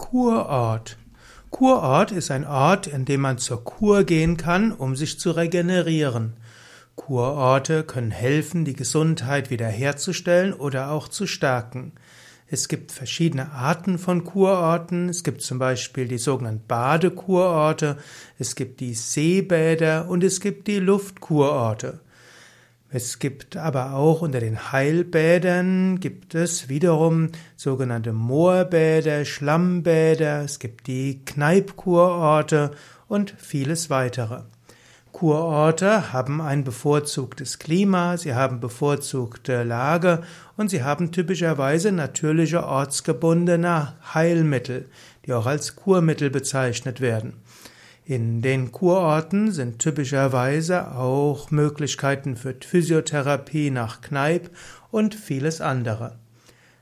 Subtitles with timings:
[0.00, 0.96] Kurort.
[1.50, 6.32] Kurort ist ein Ort, in dem man zur Kur gehen kann, um sich zu regenerieren.
[6.96, 11.92] Kurorte können helfen, die Gesundheit wiederherzustellen oder auch zu stärken.
[12.48, 15.10] Es gibt verschiedene Arten von Kurorten.
[15.10, 17.98] Es gibt zum Beispiel die sogenannten Badekurorte,
[18.38, 22.00] es gibt die Seebäder und es gibt die Luftkurorte.
[22.92, 30.88] Es gibt aber auch unter den Heilbädern gibt es wiederum sogenannte Moorbäder, Schlammbäder, es gibt
[30.88, 32.72] die Kneipkurorte
[33.06, 34.42] und vieles weitere.
[35.12, 40.22] Kurorte haben ein bevorzugtes Klima, sie haben bevorzugte Lage
[40.56, 44.88] und sie haben typischerweise natürliche ortsgebundene Heilmittel,
[45.26, 47.34] die auch als Kurmittel bezeichnet werden.
[48.10, 54.50] In den Kurorten sind typischerweise auch Möglichkeiten für Physiotherapie nach Kneipp
[54.90, 56.18] und vieles andere.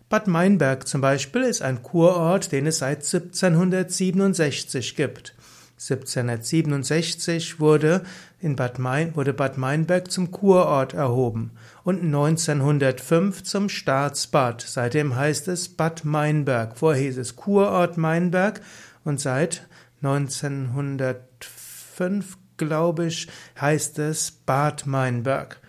[0.09, 5.34] Bad Meinberg zum Beispiel ist ein Kurort, den es seit 1767 gibt.
[5.73, 8.04] 1767 wurde,
[8.40, 11.51] in Bad Mein, wurde Bad Meinberg zum Kurort erhoben
[11.85, 14.63] und 1905 zum Staatsbad.
[14.66, 16.79] Seitdem heißt es Bad Meinberg.
[16.79, 18.63] Vorher hieß es Kurort Meinberg
[19.04, 19.68] und seit
[20.02, 23.27] 1905, glaube ich,
[23.60, 25.60] heißt es Bad Meinberg.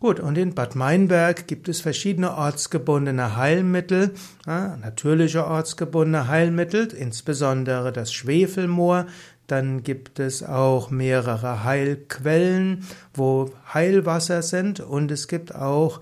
[0.00, 4.12] Gut, und in Bad Meinberg gibt es verschiedene ortsgebundene Heilmittel,
[4.46, 9.06] ja, natürliche ortsgebundene Heilmittel, insbesondere das Schwefelmoor.
[9.46, 16.00] Dann gibt es auch mehrere Heilquellen, wo Heilwasser sind und es gibt auch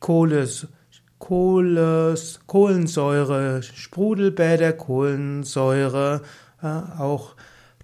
[0.00, 0.66] Kohles,
[1.18, 6.22] Kohles, Kohlensäure, Sprudelbäder, Kohlensäure,
[6.64, 7.34] auch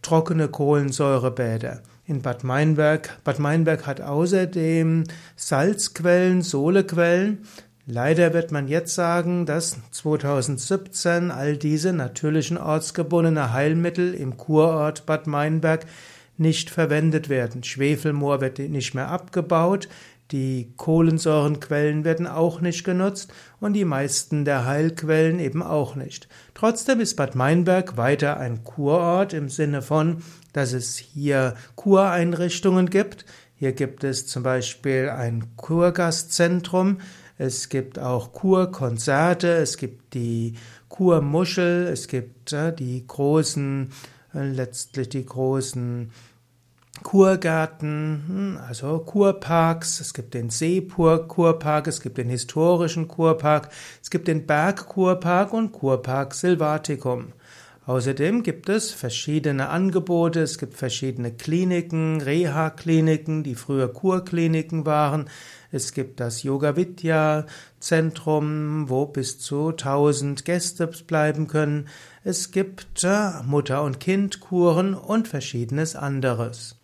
[0.02, 1.82] trockene Kohlensäurebäder.
[2.06, 3.18] In Bad Meinberg.
[3.22, 5.04] Bad Meinberg hat außerdem
[5.36, 7.46] Salzquellen, Sohlequellen.
[7.86, 15.26] Leider wird man jetzt sagen, dass 2017 all diese natürlichen ortsgebundene Heilmittel im Kurort Bad
[15.26, 15.86] Meinberg
[16.36, 17.62] nicht verwendet werden.
[17.62, 19.88] Schwefelmoor wird nicht mehr abgebaut,
[20.32, 26.28] die Kohlensäurenquellen werden auch nicht genutzt und die meisten der Heilquellen eben auch nicht.
[26.54, 33.24] Trotzdem ist Bad Meinberg weiter ein Kurort im Sinne von, dass es hier Kureinrichtungen gibt.
[33.54, 36.98] Hier gibt es zum Beispiel ein Kurgastzentrum.
[37.36, 39.48] Es gibt auch Kurkonzerte.
[39.48, 40.54] Es gibt die
[40.88, 41.86] Kurmuschel.
[41.86, 43.90] Es gibt äh, die großen,
[44.34, 46.10] äh, letztlich die großen
[47.02, 53.70] Kurgärten, hm, also Kurparks, es gibt den Seekurpark, es gibt den historischen Kurpark,
[54.02, 57.32] es gibt den Bergkurpark und Kurpark Silvaticum.
[57.86, 65.28] Außerdem gibt es verschiedene Angebote, es gibt verschiedene Kliniken, Reha-Kliniken, die früher Kurkliniken waren.
[65.72, 67.46] Es gibt das Yoga Vidya
[67.80, 71.88] Zentrum, wo bis zu 1000 Gäste bleiben können.
[72.22, 76.79] Es gibt äh, Mutter- und Kindkuren und verschiedenes anderes.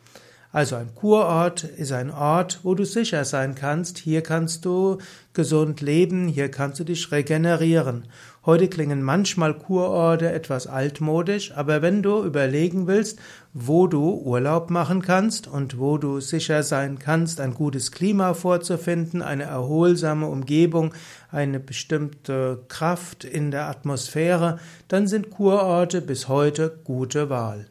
[0.57, 4.97] Also ein Kurort ist ein Ort, wo du sicher sein kannst, hier kannst du
[5.35, 8.07] gesund leben, hier kannst du dich regenerieren.
[8.47, 13.19] Heute klingen manchmal Kurorte etwas altmodisch, aber wenn du überlegen willst,
[13.53, 19.21] wo du Urlaub machen kannst und wo du sicher sein kannst, ein gutes Klima vorzufinden,
[19.21, 20.95] eine erholsame Umgebung,
[21.31, 27.67] eine bestimmte Kraft in der Atmosphäre, dann sind Kurorte bis heute gute Wahl.